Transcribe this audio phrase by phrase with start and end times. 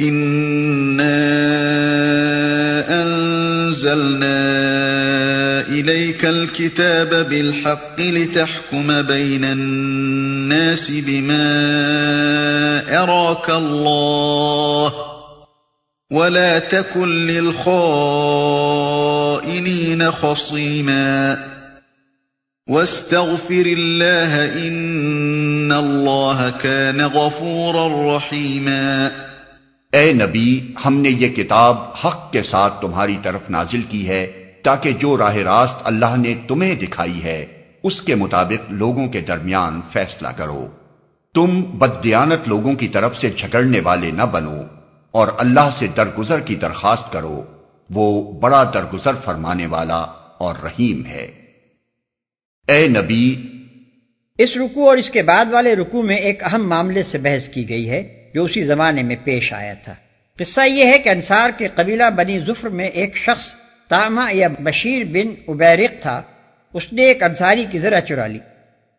[0.00, 1.20] إنا
[3.02, 4.40] أنزلنا
[6.24, 11.42] الكتاب بالحق لتحكم بين الناس بما
[13.02, 14.94] أراك الله
[16.10, 17.70] ولا تكن للخائنين
[20.10, 21.38] خصيما
[22.68, 29.29] واستغفر الله إن الله كان غفورا رحيما
[29.92, 34.92] اے نبی، ہم نے یہ کتاب حق کے ساتھ تمہاری طرف نازل کی ہے تاکہ
[34.92, 37.46] جو راہ راست اللہ نے تمہیں دکھائی ہے،
[37.82, 40.66] اس کے مطابق لوگوں کے درمیان فیصلہ کرو۔
[41.34, 44.62] تم بدیانت لوگوں کی طرف سے جھگڑنے والے نہ بنو
[45.10, 47.44] اور اللہ سے درگزر کی درخواست کرو۔
[47.90, 50.00] وہ بڑا درگزر فرمانے والا
[50.38, 51.32] اور رحیم ہے۔
[52.68, 53.42] اے نبی،
[54.38, 57.68] اس رکو اور اس کے بعد والے رکو میں ایک اہم معاملے سے بحث کی
[57.68, 59.94] گئی ہے۔ جو اسی زمانے میں پیش آیا تھا۔
[60.38, 63.52] قصہ یہ ہے کہ انصار کے قبیلہ بنی ظفر میں ایک شخص
[63.88, 66.22] تاما یا بشیر بن ابیرق تھا۔
[66.74, 68.38] اس نے ایک انصاری کی ذرا چرا لی۔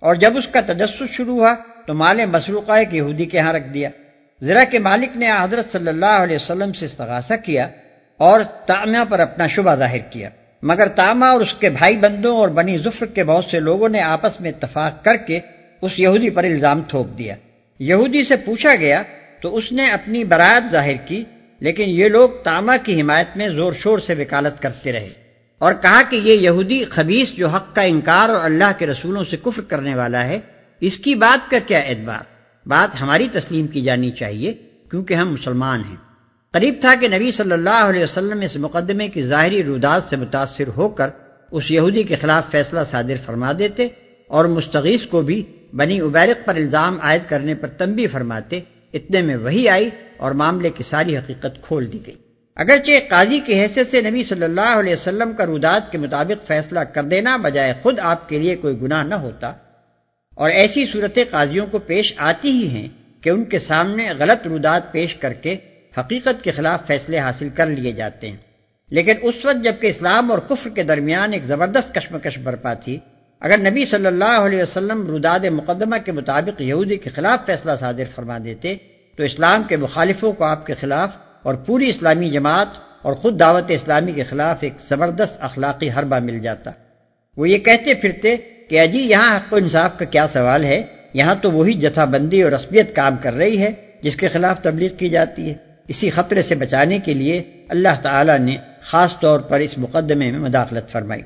[0.00, 1.54] اور جب اس کا تجسس شروع ہوا
[1.86, 3.88] تو مال مسروقہ ایک یہودی کے ہاں رکھ دیا۔
[4.42, 7.68] ذرا کے مالک نے حضرت صلی اللہ علیہ وسلم سے استغاثہ کیا
[8.16, 10.28] اور تامہ پر اپنا شبہ ظاہر کیا۔
[10.62, 14.00] مگر تاما اور اس کے بھائی بندوں اور بنی ظفر کے بہت سے لوگوں نے
[14.00, 15.40] آپس میں اتفاق کر کے
[15.82, 17.34] اس یہودی پر الزام تھوک دیا۔
[17.80, 19.02] یہودی سے پوچھا گیا
[19.40, 21.24] تو اس نے اپنی برات ظاہر کی،
[21.60, 25.08] لیکن یہ لوگ تاما کی حمایت میں زور شور سے وکالت کرتے رہے
[25.58, 29.36] اور کہا کہ یہ یہودی خبیص جو حق کا انکار اور اللہ کے رسولوں سے
[29.42, 30.38] کفر کرنے والا ہے،
[30.80, 32.22] اس کی بات کا کیا اعتبار؟
[32.66, 34.52] بات ہماری تسلیم کی جانی چاہیے،
[34.90, 35.96] کیونکہ ہم مسلمان ہیں۔
[36.54, 40.68] قریب تھا کہ نبی صلی اللہ علیہ وسلم اس مقدمے کی ظاہری رودات سے متاثر
[40.76, 41.10] ہو کر
[41.50, 43.88] اس یہودی کے خلاف فیصلہ صادر فرما دیتے
[44.30, 45.42] اور مستغیث کو بھی
[45.74, 48.60] بنی عبیرق پر الزام عائد کرنے پر تنبی فرماتے،
[48.94, 52.14] اتنے میں وہی آئی اور معاملے کی ساری حقیقت کھول دی گئی۔
[52.56, 56.80] اگرچہ قاضی کی حیثیت سے نبی صلی اللہ علیہ وسلم کا رودات کے مطابق فیصلہ
[56.92, 59.52] کر دینا بجائے خود آپ کے لیے کوئی گناہ نہ ہوتا،
[60.34, 62.88] اور ایسی صورتیں قاضیوں کو پیش آتی ہی ہیں
[63.22, 65.56] کہ ان کے سامنے غلط رودات پیش کر کے
[65.98, 68.36] حقیقت کے خلاف فیصلے حاصل کر لیے جاتے ہیں۔
[68.92, 72.98] لیکن اس وقت جبکہ اسلام اور کفر کے درمیان ایک زبردست کشمکش برپا تھی
[73.40, 78.04] اگر نبی صلی اللہ علیہ وسلم روداد مقدمہ کے مطابق یہودی کے خلاف فیصلہ صادر
[78.14, 78.76] فرما دیتے،
[79.16, 81.10] تو اسلام کے مخالفوں کو آپ کے خلاف
[81.42, 82.68] اور پوری اسلامی جماعت
[83.02, 86.70] اور خود دعوت اسلامی کے خلاف ایک زبردست اخلاقی حربہ مل جاتا۔
[87.36, 88.36] وہ یہ کہتے پھرتے
[88.68, 90.82] کہ اجی یہاں حق و انصاف کا کیا سوال ہے؟
[91.14, 93.72] یہاں تو وہی جتھا بندی اور رسمیت کام کر رہی ہے
[94.02, 95.54] جس کے خلاف تبلیغ کی جاتی ہے۔
[95.88, 100.40] اسی خطرے سے بچانے کے لیے اللہ تعالی نے خاص طور پر اس مقدمے میں
[100.40, 101.22] مداخلت فرمائی۔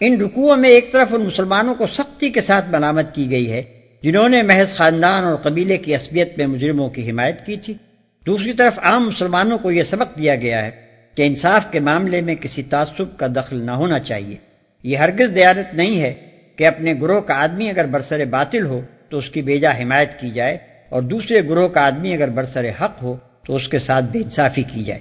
[0.00, 3.62] ان رکوعوں میں ایک طرف ان مسلمانوں کو سختی کے ساتھ ملامت کی گئی ہے،
[4.02, 7.74] جنہوں نے محض خاندان اور قبیلے کی عصبیت میں مجرموں کی حمایت کی تھی۔
[8.26, 10.70] دوسری طرف عام مسلمانوں کو یہ سبق دیا گیا ہے
[11.14, 14.36] کہ انصاف کے معاملے میں کسی تعصب کا دخل نہ ہونا چاہیے۔
[14.82, 16.14] یہ ہرگز دیانت نہیں ہے
[16.56, 20.30] کہ اپنے گروہ کا آدمی اگر برسر باطل ہو تو اس کی بیجا حمایت کی
[20.30, 20.58] جائے
[20.88, 24.62] اور دوسرے گروہ کا آدمی اگر برسر حق ہو تو اس کے ساتھ بے انصافی
[24.62, 25.00] کی جائے۔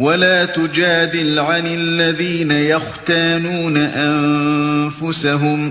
[0.00, 5.68] ولا تجادل عن الذين يختانون أنفسهم.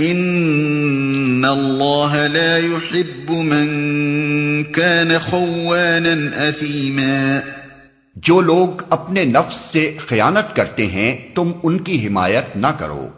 [0.00, 3.68] إن الله لا يحب من
[4.72, 7.38] كان خوانا أثيما.
[8.16, 13.08] جو لوگ اپنے نفس سے خیانت کرتے ہیں، تم ان کی حمایت نہ کرو۔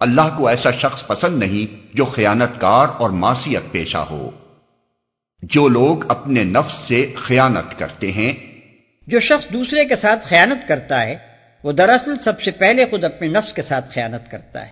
[0.00, 4.30] اللہ کو ایسا شخص پسند نہیں جو خیانت کار اور معصیت پیشہ ہو۔
[5.42, 8.32] جو لوگ اپنے نفس سے خیانت کرتے ہیں
[9.06, 11.16] جو شخص دوسرے کے ساتھ خیانت کرتا ہے،
[11.62, 14.70] وہ دراصل سب سے پہلے خود اپنے نفس کے ساتھ خیانت کرتا ہے۔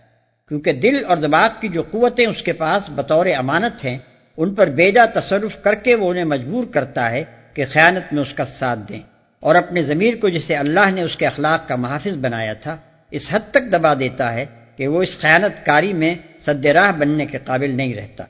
[0.48, 3.98] کیونکہ دل اور دماغ کی جو قوتیں اس کے پاس بطور امانت ہیں،
[4.37, 8.34] ان پر بیجا تصرف کر کے وہ انہیں مجبور کرتا ہے کہ خیانت میں اس
[8.34, 9.00] کا ساتھ دیں۔
[9.41, 12.76] اور اپنے ضمیر کو جسے اللہ نے اس کے اخلاق کا محافظ بنایا تھا،
[13.10, 17.26] اس حد تک دبا دیتا ہے کہ وہ اس خیانت کاری میں سد راہ بننے
[17.26, 18.25] کے قابل نہیں رہتا۔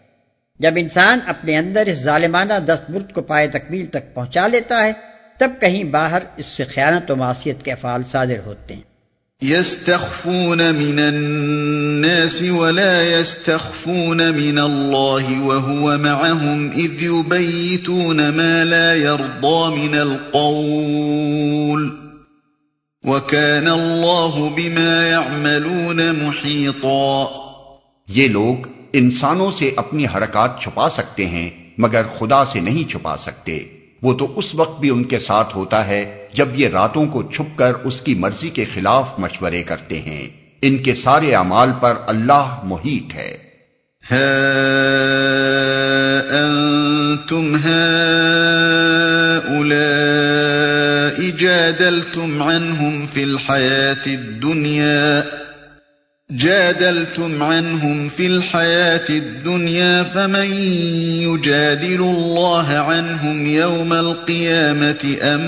[0.58, 4.92] جب انسان اپنے اندر اس ظالمانہ دست برد کو پائے تکمیل تک پہنچا لیتا ہے
[5.38, 8.82] تب کہیں باہر اس سے خیانت و معاشیت کے افعال صادر ہوتے ہیں۔
[9.42, 19.94] يستخفون من الناس ولا يستخفون من الله وهو معهم إذ يبيتون ما لا يرضى من
[19.94, 21.90] القول
[23.04, 27.26] وكان الله بما يعملون محيطا
[28.08, 33.81] یہ لوگ انسانوں سے اپنی حرکات چھپا سکتے ہیں مگر خدا سے نہیں چھپا سکتے۔
[34.02, 37.58] وہ تو اس وقت بھی ان کے ساتھ ہوتا ہے جب یہ راتوں کو چھپ
[37.58, 40.28] کر اس کی مرضی کے خلاف مشورے کرتے ہیں۔
[40.62, 43.52] ان کے سارے اعمال پر اللہ محیط ہے۔
[44.12, 44.28] ها
[46.30, 47.56] أنتم
[49.46, 49.82] هؤلاء
[51.38, 55.20] جادلتم عنهم في الحياة الدنيا
[56.36, 60.52] جادلتم عنهم في الحياة الدنيا فمن
[61.22, 65.40] يجادل الله عنهم يوم القيامة أم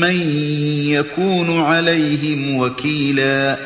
[0.00, 0.14] من
[0.84, 3.56] يكون عليهم وكيلا؟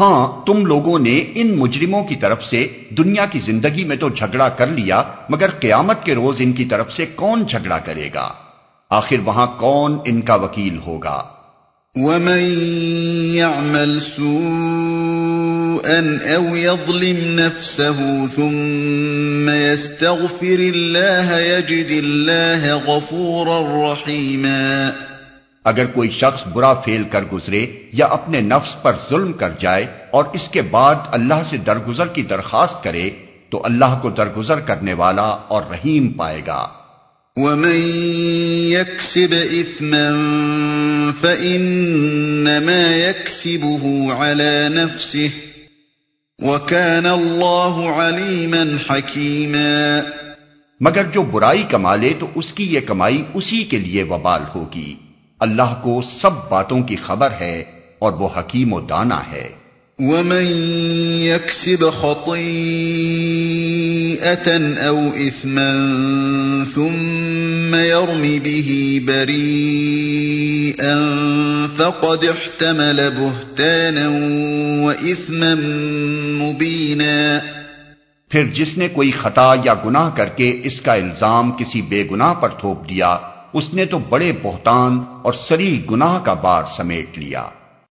[0.00, 4.48] ہاں تم لوگوں نے ان مجرموں کی طرف سے دنیا کی زندگی میں تو جھگڑا
[4.48, 8.28] کر لیا، مگر قیامت کے روز ان کی طرف سے کون جھگڑا کرے گا؟
[8.90, 11.22] آخر وہاں کون ان کا وکیل ہوگا؟
[11.96, 12.40] ومن
[13.34, 24.90] يعمل سوءا او يظلم نفسه ثم يستغفر الله يجد الله غفورا رحيما
[25.64, 30.24] اگر کوئی شخص برا فیل کر گزرے یا اپنے نفس پر ظلم کر جائے اور
[30.32, 33.10] اس کے بعد اللہ سے درگزر کی درخواست کرے
[33.50, 36.66] تو اللہ کو درگزر کرنے والا اور رحیم پائے گا۔
[37.36, 37.80] ومن
[38.70, 40.10] يكسب اثما
[41.12, 45.28] فانما يكسبه على نفسه
[46.38, 50.00] وكان الله عليما حكيما
[50.80, 54.94] مگر جو برائی کما لے تو اس کی یہ کمائی اسی کے لیے وبال ہوگی۔
[55.40, 57.64] اللہ کو سب باتوں کی خبر ہے
[57.98, 59.48] اور وہ حکیم و دانا ہے۔
[59.98, 60.44] ومن
[61.22, 61.84] يكسب
[64.10, 65.72] خطيئة أو إثما
[66.74, 70.96] ثم يرم به بريئا
[71.76, 74.08] فقد احتمل بهتانا
[74.84, 75.54] وإثما
[76.44, 77.40] مبينا
[78.30, 82.34] پھر جس نے کوئی خطا یا گناہ کر کے اس کا الزام کسی بے گناہ
[82.34, 83.18] پر تھوپ دیا،
[83.52, 87.44] اس نے تو بڑے بہتان اور سری گناہ کا بار سمیٹ لیا۔